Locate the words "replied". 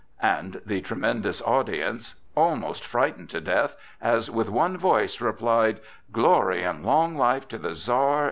5.21-5.79